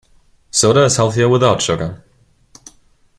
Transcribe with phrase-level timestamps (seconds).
[0.49, 2.03] Soda is healthier without sugar.